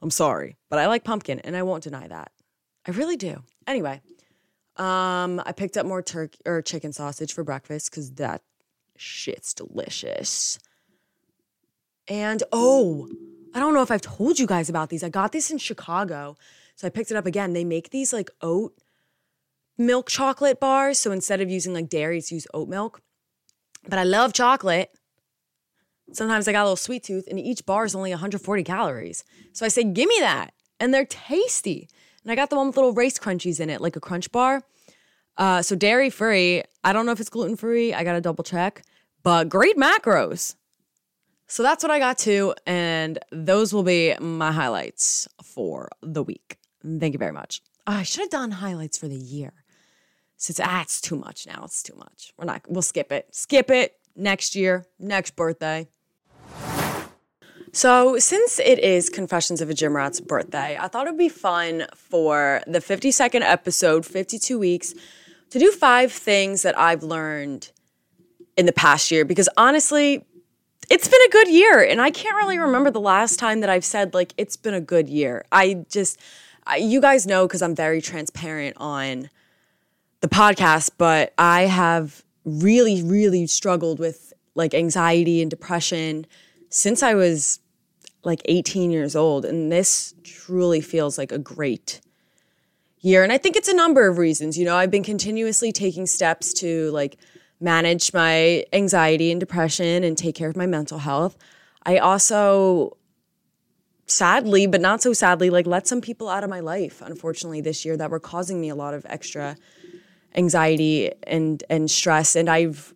[0.02, 2.30] I'm sorry, but I like pumpkin and I won't deny that.
[2.86, 3.42] I really do.
[3.66, 4.00] Anyway,
[4.76, 8.42] um, I picked up more turkey or chicken sausage for breakfast because that
[8.96, 10.58] shit's delicious.
[12.08, 13.08] And oh,
[13.54, 15.04] I don't know if I've told you guys about these.
[15.04, 16.36] I got this in Chicago.
[16.74, 17.52] So I picked it up again.
[17.52, 18.74] They make these like oat
[19.78, 20.98] milk chocolate bars.
[20.98, 23.00] So instead of using like dairy, it's use oat milk.
[23.88, 24.90] But I love chocolate.
[26.12, 29.24] Sometimes I got a little sweet tooth, and each bar is only 140 calories.
[29.52, 30.52] So I say, give me that.
[30.78, 31.88] And they're tasty.
[32.22, 34.62] And I got the one with little race crunchies in it, like a crunch bar.
[35.36, 36.62] Uh, so dairy free.
[36.84, 37.94] I don't know if it's gluten free.
[37.94, 38.82] I got to double check,
[39.22, 40.54] but great macros.
[41.46, 42.54] So that's what I got to.
[42.66, 46.58] And those will be my highlights for the week.
[46.82, 47.60] Thank you very much.
[47.86, 49.52] Oh, I should have done highlights for the year.
[50.36, 51.62] Since ah, it's too much now.
[51.64, 52.32] It's too much.
[52.36, 53.28] We're not, we'll skip it.
[53.34, 55.88] Skip it next year, next birthday.
[57.74, 61.30] So, since it is Confessions of a Gym Rat's birthday, I thought it would be
[61.30, 64.92] fun for the 52nd episode, 52 weeks,
[65.48, 67.70] to do five things that I've learned
[68.58, 69.24] in the past year.
[69.24, 70.22] Because honestly,
[70.90, 71.82] it's been a good year.
[71.82, 74.80] And I can't really remember the last time that I've said, like, it's been a
[74.80, 75.46] good year.
[75.50, 76.20] I just,
[76.78, 79.30] you guys know because I'm very transparent on
[80.20, 86.26] the podcast, but I have really, really struggled with like anxiety and depression
[86.68, 87.60] since I was
[88.24, 89.44] like 18 years old.
[89.44, 92.00] And this truly feels like a great
[93.00, 93.22] year.
[93.22, 94.56] And I think it's a number of reasons.
[94.56, 97.18] You know, I've been continuously taking steps to like
[97.60, 101.36] manage my anxiety and depression and take care of my mental health.
[101.84, 102.96] I also
[104.06, 107.84] sadly, but not so sadly, like let some people out of my life, unfortunately, this
[107.84, 109.56] year that were causing me a lot of extra
[110.34, 112.36] anxiety and and stress.
[112.36, 112.94] And I've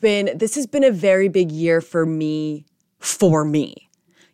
[0.00, 2.64] been this has been a very big year for me
[2.98, 3.89] for me.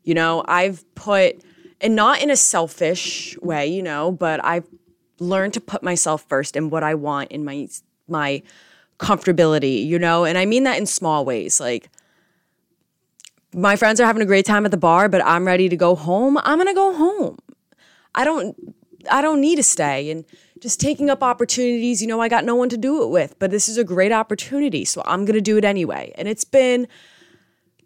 [0.07, 1.43] You know, I've put
[1.81, 4.67] and not in a selfish way, you know, but I've
[5.19, 7.69] learned to put myself first and what I want in my
[8.09, 8.43] my
[8.99, 11.61] comfortability, you know, and I mean that in small ways.
[11.61, 11.91] Like
[13.53, 15.95] my friends are having a great time at the bar, but I'm ready to go
[15.95, 17.39] home, I'm going to go home.
[18.15, 18.57] I don't
[19.11, 20.25] I don't need to stay and
[20.61, 23.51] just taking up opportunities, you know, I got no one to do it with, but
[23.51, 26.13] this is a great opportunity, so I'm going to do it anyway.
[26.17, 26.89] And it's been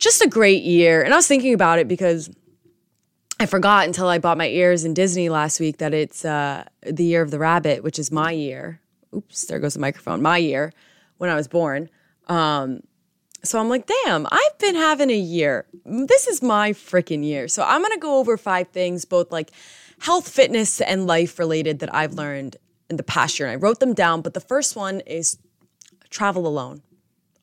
[0.01, 1.03] just a great year.
[1.03, 2.31] And I was thinking about it because
[3.39, 7.05] I forgot until I bought my ears in Disney last week that it's uh, the
[7.05, 8.81] year of the rabbit, which is my year.
[9.15, 10.21] Oops, there goes the microphone.
[10.21, 10.73] My year
[11.19, 11.89] when I was born.
[12.29, 12.81] Um,
[13.43, 15.67] so I'm like, damn, I've been having a year.
[15.85, 17.49] This is my freaking year.
[17.49, 19.51] So I'm going to go over five things, both like
[20.01, 22.57] health, fitness, and life related that I've learned
[22.89, 23.49] in the past year.
[23.49, 25.39] And I wrote them down, but the first one is
[26.11, 26.83] travel alone,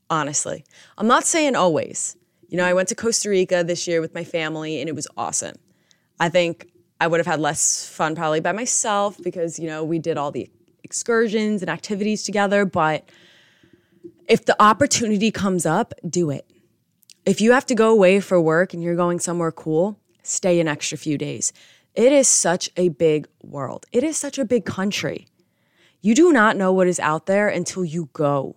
[0.10, 0.64] honestly.
[0.98, 2.16] I'm not saying always.
[2.48, 5.08] You know, I went to Costa Rica this year with my family and it was
[5.18, 5.56] awesome.
[6.20, 6.68] I think
[7.00, 10.32] I would have had less fun probably by myself because, you know, we did all
[10.32, 10.50] the
[10.84, 13.10] excursions and activities together, but
[14.28, 16.50] if the opportunity comes up, do it.
[17.26, 20.68] If you have to go away for work and you're going somewhere cool, stay an
[20.68, 21.54] extra few days.
[21.96, 23.86] It is such a big world.
[23.92, 25.28] It is such a big country.
[26.02, 28.57] You do not know what is out there until you go.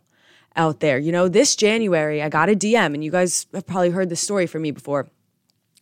[0.57, 0.99] Out there.
[0.99, 4.21] You know, this January, I got a DM, and you guys have probably heard this
[4.21, 5.09] story from me before.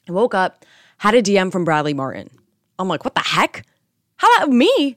[0.08, 0.64] I woke up,
[0.98, 2.30] had a DM from Bradley Martin.
[2.78, 3.64] I'm like, what the heck?
[4.16, 4.96] How about me?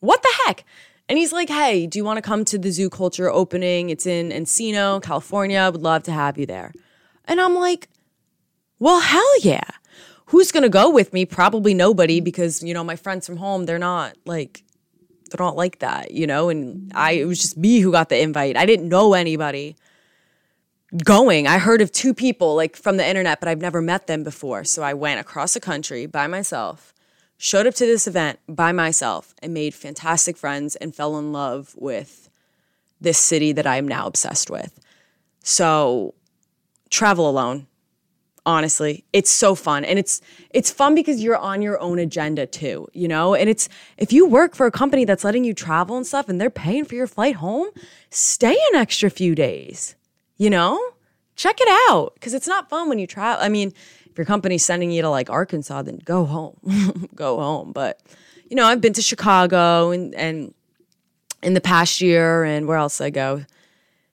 [0.00, 0.64] What the heck?
[1.08, 3.90] And he's like, hey, do you want to come to the zoo culture opening?
[3.90, 5.70] It's in Encino, California.
[5.72, 6.72] Would love to have you there.
[7.26, 7.88] And I'm like,
[8.78, 9.68] well, hell yeah.
[10.26, 11.24] Who's going to go with me?
[11.24, 14.64] Probably nobody because, you know, my friends from home, they're not like,
[15.30, 16.48] they're not like that, you know?
[16.48, 18.56] And I, it was just me who got the invite.
[18.56, 19.76] I didn't know anybody
[21.04, 21.46] going.
[21.46, 24.64] I heard of two people like from the internet, but I've never met them before.
[24.64, 26.94] So I went across the country by myself
[27.38, 31.74] showed up to this event by myself and made fantastic friends and fell in love
[31.76, 32.28] with
[33.00, 34.80] this city that I am now obsessed with.
[35.42, 36.14] So
[36.88, 37.66] travel alone.
[38.46, 39.84] Honestly, it's so fun.
[39.84, 43.34] And it's it's fun because you're on your own agenda too, you know?
[43.34, 46.40] And it's if you work for a company that's letting you travel and stuff and
[46.40, 47.68] they're paying for your flight home,
[48.08, 49.96] stay an extra few days.
[50.38, 50.80] You know?
[51.34, 53.44] Check it out cuz it's not fun when you travel.
[53.44, 53.74] I mean,
[54.08, 57.72] if your company's sending you to like Arkansas, then go home, go home.
[57.72, 58.00] But
[58.48, 60.54] you know, I've been to Chicago and and
[61.42, 63.44] in the past year, and where else I go?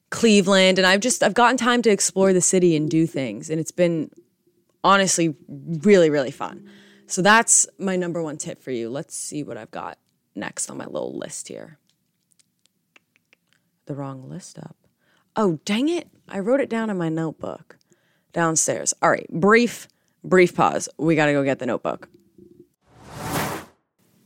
[0.10, 3.60] Cleveland, and I've just I've gotten time to explore the city and do things, and
[3.60, 4.10] it's been
[4.84, 6.70] honestly really really fun.
[7.06, 8.90] So that's my number one tip for you.
[8.90, 9.98] Let's see what I've got
[10.36, 11.78] next on my little list here.
[13.86, 14.78] The wrong list up.
[15.36, 16.10] Oh, dang it.
[16.30, 17.78] I wrote it down in my notebook
[18.32, 18.94] downstairs.
[19.02, 19.88] All right, brief
[20.24, 20.88] brief pause.
[20.98, 22.10] We got to go get the notebook.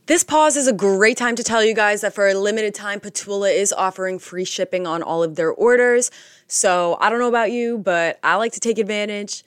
[0.06, 2.98] This pause is a great time to tell you guys that for a limited time,
[2.98, 6.10] P'Tula is offering free shipping on all of their orders.
[6.46, 9.44] So I don't know about you, but I like to take advantage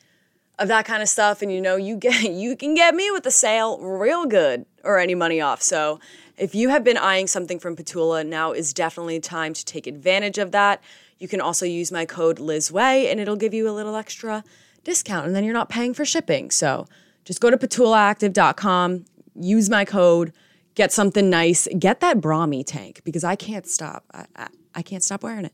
[0.61, 1.41] of that kind of stuff.
[1.41, 4.99] And you know, you get you can get me with the sale real good or
[4.99, 5.61] any money off.
[5.61, 5.99] So
[6.37, 10.37] if you have been eyeing something from P'Tula, now is definitely time to take advantage
[10.37, 10.81] of that.
[11.19, 14.43] You can also use my code lizwei and it'll give you a little extra
[14.83, 16.49] discount and then you're not paying for shipping.
[16.49, 16.87] So
[17.25, 20.33] just go to ptulaactive.com, use my code,
[20.73, 24.03] get something nice, get that Brahmi tank because I can't stop.
[24.13, 25.53] I, I, I can't stop wearing it.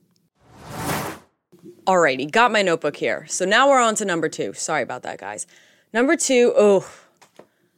[1.87, 3.25] Alrighty, got my notebook here.
[3.29, 4.51] So now we're on to number two.
[4.51, 5.47] Sorry about that, guys.
[5.93, 6.85] Number two, oh,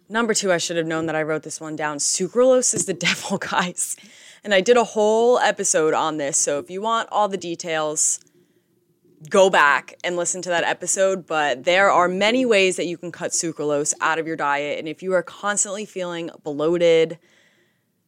[0.10, 2.00] number two, I should have known that I wrote this one down.
[2.00, 3.96] Sucralose is the devil, guys.
[4.44, 6.40] And I did a whole episode on this.
[6.40, 8.20] So if you want all the details,
[9.30, 13.12] go back and listen to that episode, but there are many ways that you can
[13.12, 14.80] cut sucralose out of your diet.
[14.80, 17.20] And if you are constantly feeling bloated,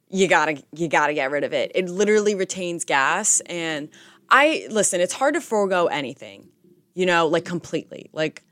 [0.09, 1.71] you gotta you gotta get rid of it.
[1.75, 3.39] It literally retains gas.
[3.41, 3.89] And
[4.31, 6.49] I listen, it's hard to forego anything,
[6.95, 8.09] you know, like completely.
[8.13, 8.43] Like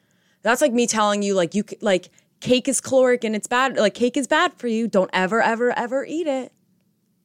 [0.43, 2.09] that's like me telling you, like you like
[2.41, 3.77] cake is caloric and it's bad.
[3.77, 4.87] Like cake is bad for you.
[4.87, 6.51] Don't ever, ever, ever eat it.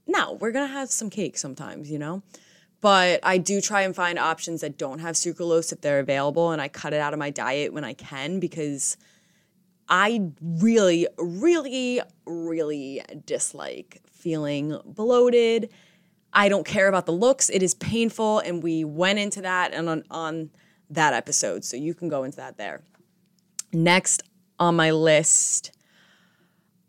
[0.07, 2.23] No, we're gonna have some cake sometimes, you know
[2.85, 6.61] but I do try and find options that don't have sucralose if they're available, and
[6.61, 8.99] I cut it out of my diet when I can because
[9.89, 15.71] I really, really, really dislike feeling bloated.
[16.35, 17.49] I don't care about the looks.
[17.49, 20.51] It is painful, and we went into that and on, on
[20.91, 22.83] that episode, so you can go into that there.
[23.73, 24.23] Next
[24.59, 25.73] on my list,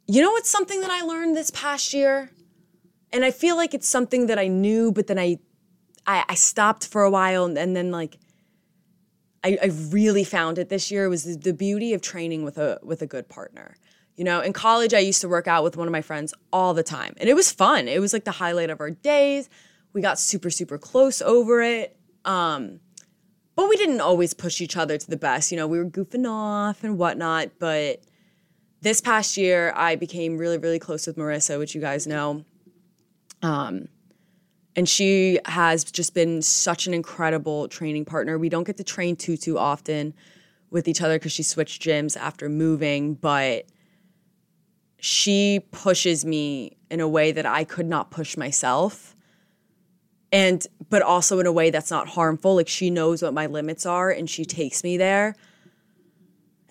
[0.08, 2.32] you know what's something that I learned this past year?
[3.12, 5.40] And I feel like it's something that I knew, but then I
[6.08, 8.18] I, I stopped for a while and, and then like
[9.44, 12.80] I, I, really found it this year was the, the beauty of training with a
[12.84, 13.76] with a good partner.
[14.16, 16.74] You know, in college I used to work out with one of my friends all
[16.74, 17.14] the time.
[17.18, 17.88] And it was fun.
[17.88, 19.50] It was like the highlight of our days.
[19.94, 21.98] We got super, super close over it.
[22.24, 22.80] Um,
[23.56, 25.52] but we didn't always push each other to the best.
[25.52, 27.52] You know, we were goofing off and whatnot.
[27.60, 28.02] But
[28.82, 32.44] this past year, I became really, really close with Marissa, which you guys know.
[33.42, 33.88] Um,
[34.76, 38.38] and she has just been such an incredible training partner.
[38.38, 40.14] We don't get to train too too often
[40.70, 43.66] with each other because she switched gyms after moving, but
[45.06, 49.16] she pushes me in a way that I could not push myself.
[50.32, 52.56] And but also in a way that's not harmful.
[52.56, 55.36] Like she knows what my limits are and she takes me there.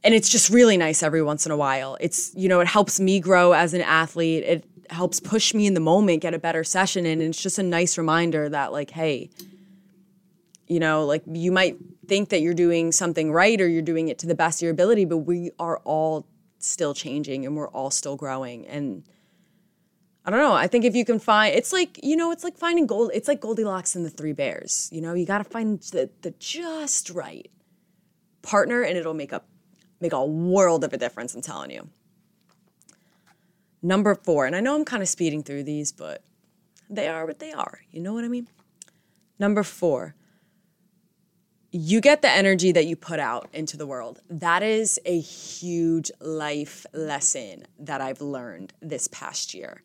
[0.03, 1.97] And it's just really nice every once in a while.
[2.01, 4.43] It's, you know, it helps me grow as an athlete.
[4.43, 7.63] It helps push me in the moment get a better session and it's just a
[7.63, 9.31] nice reminder that like hey
[10.67, 14.19] you know like you might think that you're doing something right or you're doing it
[14.19, 16.27] to the best of your ability but we are all
[16.65, 19.05] still changing and we're all still growing and
[20.27, 20.55] I don't know.
[20.55, 23.11] I think if you can find, it's like you know, it's like finding gold.
[23.13, 24.89] It's like Goldilocks and the Three Bears.
[24.91, 27.51] You know, you got to find the the just right
[28.41, 29.47] partner, and it'll make up
[30.01, 31.35] make a world of a difference.
[31.35, 31.89] I'm telling you.
[33.83, 36.23] Number four, and I know I'm kind of speeding through these, but
[36.89, 37.81] they are what they are.
[37.91, 38.49] You know what I mean?
[39.39, 40.15] Number four,
[41.77, 44.21] you get the energy that you put out into the world.
[44.31, 49.83] That is a huge life lesson that I've learned this past year.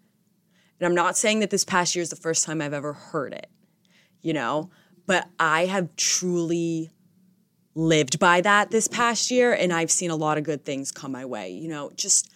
[0.79, 3.33] And I'm not saying that this past year is the first time I've ever heard
[3.33, 3.49] it,
[4.21, 4.69] you know,
[5.07, 6.91] but I have truly
[7.73, 11.11] lived by that this past year and I've seen a lot of good things come
[11.11, 11.49] my way.
[11.49, 12.29] You know, just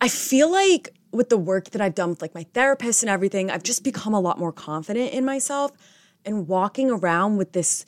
[0.00, 3.50] I feel like with the work that I've done with like my therapist and everything,
[3.50, 5.72] I've just become a lot more confident in myself
[6.24, 7.84] and walking around with this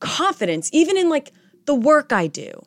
[0.00, 1.32] confidence, even in like
[1.66, 2.62] the work I do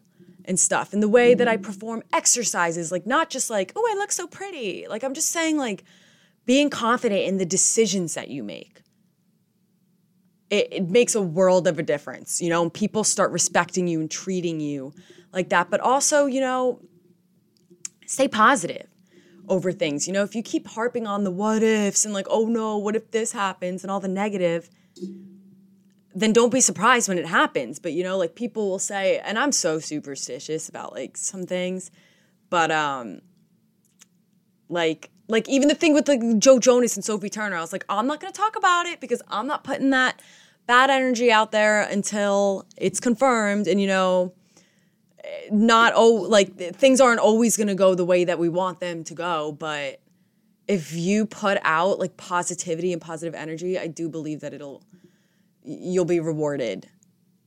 [0.46, 3.96] and stuff, and the way that I perform exercises, like not just like, oh, I
[3.96, 4.88] look so pretty.
[4.90, 5.84] Like I'm just saying, like
[6.46, 8.82] being confident in the decisions that you make.
[10.50, 14.00] It, it makes a world of a difference, you know, and people start respecting you
[14.00, 14.94] and treating you
[15.32, 15.70] like that.
[15.70, 16.82] But also, you know,
[18.08, 18.88] stay positive
[19.48, 20.08] over things.
[20.08, 22.96] You know, if you keep harping on the what ifs and like, oh no, what
[22.96, 24.70] if this happens and all the negative,
[26.14, 27.80] then don't be surprised when it happens.
[27.80, 31.92] But you know, like people will say, and I'm so superstitious about like some things,
[32.50, 33.22] but um
[34.70, 37.86] like like even the thing with like Joe Jonas and Sophie Turner, I was like,
[37.90, 40.22] I'm not gonna talk about it because I'm not putting that
[40.70, 44.32] bad energy out there until it's confirmed and you know
[45.50, 49.16] not oh like things aren't always to go the way that we want them to
[49.16, 50.00] go but
[50.68, 54.84] if you put out like positivity and positive energy i do believe that it'll
[55.64, 56.88] you'll be rewarded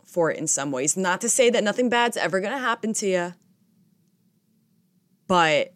[0.05, 0.97] for it in some ways.
[0.97, 3.35] Not to say that nothing bad's ever going to happen to you,
[5.27, 5.73] but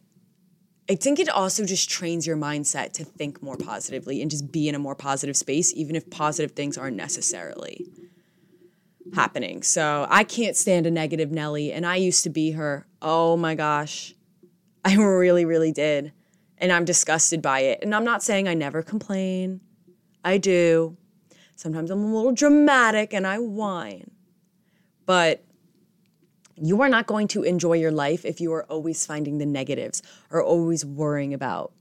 [0.89, 4.69] I think it also just trains your mindset to think more positively and just be
[4.69, 7.87] in a more positive space, even if positive things aren't necessarily
[9.15, 9.63] happening.
[9.63, 12.87] So I can't stand a negative Nelly, and I used to be her.
[13.03, 14.15] Oh my gosh.
[14.85, 16.13] I really, really did.
[16.59, 17.81] And I'm disgusted by it.
[17.83, 19.61] And I'm not saying I never complain.
[20.25, 20.97] I do.
[21.57, 24.11] Sometimes I'm a little dramatic and I whine.
[25.07, 25.43] But
[26.55, 30.03] you are not going to enjoy your life if you are always finding the negatives
[30.31, 31.73] or always worrying about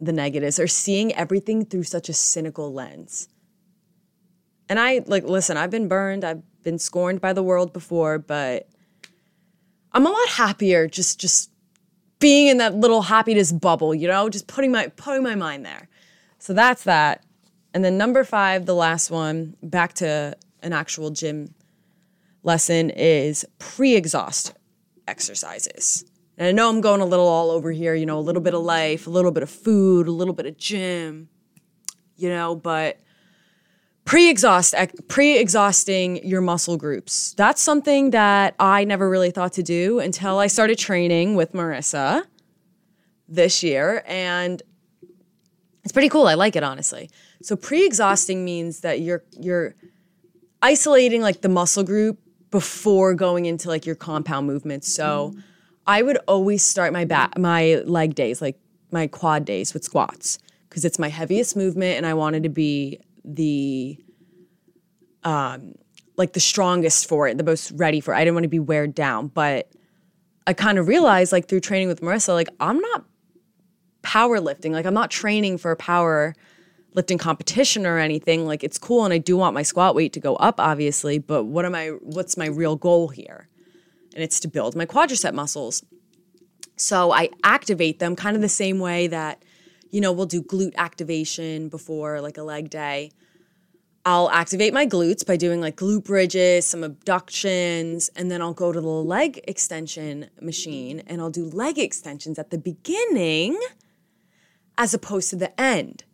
[0.00, 3.28] the negatives or seeing everything through such a cynical lens.
[4.68, 8.68] And I like listen, I've been burned, I've been scorned by the world before, but
[9.92, 11.50] I'm a lot happier just just
[12.18, 15.88] being in that little happiness bubble, you know, just putting my putting my mind there.
[16.38, 17.25] So that's that.
[17.74, 21.54] And then number five, the last one, back to an actual gym
[22.42, 24.54] lesson, is pre exhaust
[25.06, 26.04] exercises.
[26.38, 28.54] And I know I'm going a little all over here, you know, a little bit
[28.54, 31.28] of life, a little bit of food, a little bit of gym,
[32.16, 33.00] you know, but
[34.04, 34.74] pre-exhaust
[35.08, 37.34] pre-exhausting your muscle groups.
[37.36, 42.24] That's something that I never really thought to do until I started training with Marissa
[43.28, 44.62] this year and
[45.82, 46.26] it's pretty cool.
[46.26, 47.10] I like it honestly.
[47.42, 49.74] So pre-exhausting means that you're you're
[50.62, 52.18] isolating like the muscle group
[52.50, 54.92] before going into like your compound movements.
[54.92, 55.42] So mm.
[55.86, 58.58] I would always start my back my leg days, like
[58.90, 63.00] my quad days with squats because it's my heaviest movement and I wanted to be
[63.24, 63.98] the
[65.24, 65.74] um
[66.16, 68.16] like the strongest for it, the most ready for it.
[68.16, 69.70] I didn't want to be weared down, but
[70.46, 73.04] I kind of realized like through training with Marissa like I'm not
[74.02, 74.70] powerlifting.
[74.70, 76.34] Like I'm not training for power
[76.96, 78.46] lifting competition or anything.
[78.46, 81.44] Like it's cool and I do want my squat weight to go up obviously, but
[81.44, 83.48] what am I what's my real goal here?
[84.14, 85.84] And it's to build my quadricep muscles.
[86.76, 89.42] So I activate them kind of the same way that
[89.92, 93.12] you know, we'll do glute activation before like a leg day.
[94.04, 98.72] I'll activate my glutes by doing like glute bridges, some abductions, and then I'll go
[98.72, 103.58] to the leg extension machine and I'll do leg extensions at the beginning
[104.78, 106.04] as opposed to the end.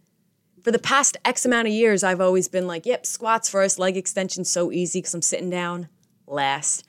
[0.62, 3.96] For the past X amount of years, I've always been like, yep, squats first, leg
[3.96, 5.88] extensions so easy because I'm sitting down
[6.26, 6.86] last.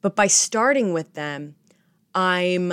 [0.00, 1.54] But by starting with them,
[2.14, 2.72] I'm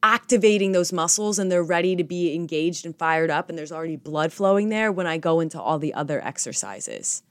[0.00, 3.96] activating those muscles and they're ready to be engaged and fired up, and there's already
[3.96, 7.24] blood flowing there when I go into all the other exercises,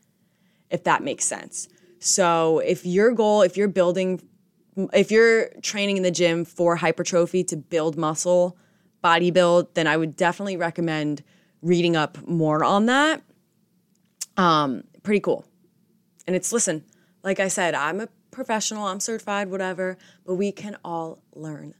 [0.70, 1.70] if that makes sense.
[2.00, 4.22] So if your goal, if you're building,
[4.94, 8.58] if you're training in the gym for hypertrophy to build muscle,
[9.02, 11.24] body build, then I would definitely recommend
[11.68, 13.22] reading up more on that.
[14.38, 15.46] Um, pretty cool.
[16.26, 16.84] And it's listen,
[17.24, 21.74] like I said, I'm a professional, I'm certified, whatever, but we can all learn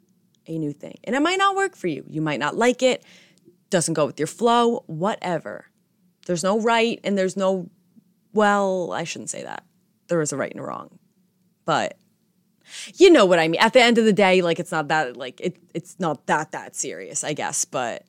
[0.48, 0.98] a new thing.
[1.04, 2.04] And it might not work for you.
[2.08, 3.04] You might not like it,
[3.70, 5.66] doesn't go with your flow, whatever.
[6.26, 7.70] There's no right and there's no,
[8.34, 9.64] well, I shouldn't say that.
[10.08, 11.00] There is a right and a wrong.
[11.66, 11.98] But
[12.96, 13.62] you know what I mean.
[13.62, 16.52] At the end of the day, like it's not that like it it's not that
[16.52, 17.66] that serious, I guess.
[17.66, 18.04] But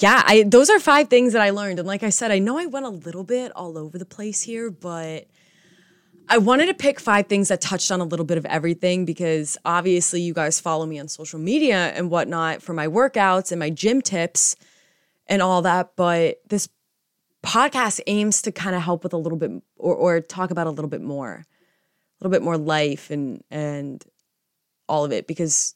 [0.00, 1.78] yeah, I those are five things that I learned.
[1.78, 4.42] And like I said, I know I went a little bit all over the place
[4.42, 5.26] here, but
[6.28, 9.58] I wanted to pick five things that touched on a little bit of everything because
[9.64, 13.70] obviously you guys follow me on social media and whatnot for my workouts and my
[13.70, 14.56] gym tips
[15.26, 15.92] and all that.
[15.96, 16.68] But this
[17.42, 20.70] podcast aims to kind of help with a little bit or, or talk about a
[20.70, 24.02] little bit more, a little bit more life and and
[24.88, 25.74] all of it because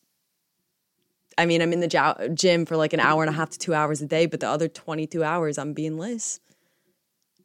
[1.38, 3.72] I mean I'm in the gym for like an hour and a half to two
[3.72, 6.40] hours a day, but the other 22 hours I'm being Liz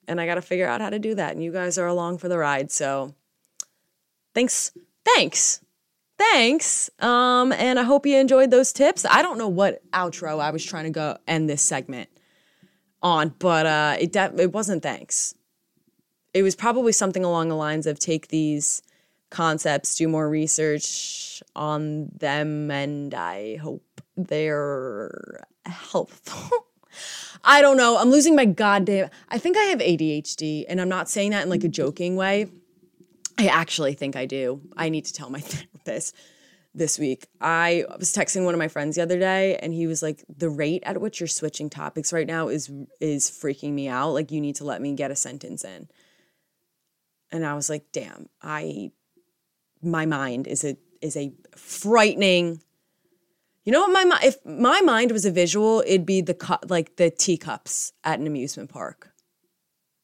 [0.07, 1.33] and I got to figure out how to do that.
[1.33, 2.71] And you guys are along for the ride.
[2.71, 3.13] So
[4.33, 4.71] thanks.
[5.05, 5.61] Thanks.
[6.17, 6.89] Thanks.
[6.99, 9.05] Um, and I hope you enjoyed those tips.
[9.05, 12.09] I don't know what outro I was trying to go end this segment
[13.01, 15.35] on, but uh, it de- it wasn't thanks.
[16.33, 18.81] It was probably something along the lines of take these
[19.33, 23.83] concepts, do more research on them, and I hope
[24.15, 26.67] they're helpful.
[27.43, 27.97] I don't know.
[27.97, 29.09] I'm losing my goddamn.
[29.27, 32.47] I think I have ADHD, and I'm not saying that in like a joking way.
[33.37, 34.61] I actually think I do.
[34.77, 36.15] I need to tell my therapist
[36.75, 37.27] this week.
[37.41, 40.49] I was texting one of my friends the other day, and he was like, "The
[40.49, 44.11] rate at which you're switching topics right now is is freaking me out.
[44.11, 45.89] Like, you need to let me get a sentence in."
[47.31, 48.91] And I was like, "Damn, I,
[49.83, 52.61] my mind is a is a frightening."
[53.65, 54.23] You know what my mind?
[54.25, 58.27] if my mind was a visual, it'd be the cu- like the teacups at an
[58.27, 59.13] amusement park.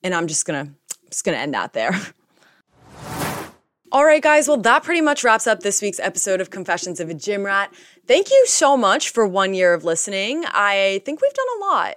[0.02, 0.74] And I'm just gonna
[1.10, 1.92] just gonna end that there.
[3.92, 4.48] All right, guys.
[4.48, 7.74] Well, that pretty much wraps up this week's episode of Confessions of a Gym Rat.
[8.06, 10.46] Thank you so much for one year of listening.
[10.46, 11.96] I think we've done a lot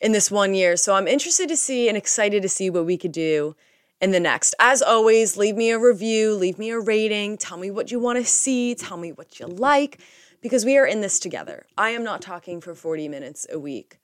[0.00, 0.76] in this one year.
[0.76, 3.56] So I'm interested to see and excited to see what we could do
[4.00, 4.54] in the next.
[4.58, 8.18] As always, leave me a review, leave me a rating, tell me what you want
[8.18, 10.00] to see, tell me what you like
[10.40, 11.66] because we are in this together.
[11.76, 13.98] I am not talking for 40 minutes a week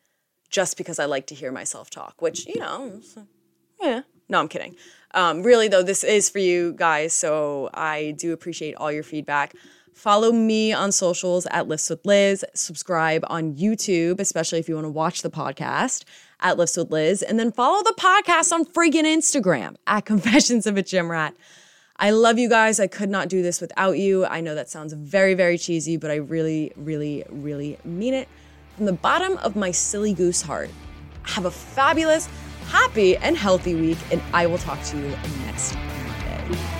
[0.51, 3.01] just because I like to hear myself talk, which, you know,
[3.81, 4.03] yeah.
[4.29, 4.75] No, I'm kidding.
[5.15, 7.13] Um, really, though, this is for you guys.
[7.13, 9.55] So I do appreciate all your feedback.
[9.95, 12.45] Follow me on socials at Lifts with Liz.
[12.55, 16.05] Subscribe on YouTube, especially if you want to watch the podcast
[16.41, 17.23] at Lifts with Liz.
[17.23, 21.35] And then follow the podcast on friggin' Instagram at Confessions of a Gym Rat.
[21.99, 22.79] I love you guys.
[22.79, 24.27] I could not do this without you.
[24.27, 28.29] I know that sounds very, very cheesy, but I really, really, really mean it.
[28.77, 30.69] From the bottom of my silly goose heart,
[31.23, 32.29] have a fabulous,
[32.69, 35.09] happy, and healthy week, and I will talk to you
[35.47, 36.76] next Monday.